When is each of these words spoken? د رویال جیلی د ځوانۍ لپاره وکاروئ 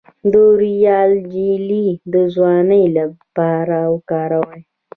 د 0.31 0.33
رویال 0.59 1.11
جیلی 1.33 1.87
د 2.13 2.15
ځوانۍ 2.33 2.85
لپاره 2.97 3.77
وکاروئ 3.93 4.61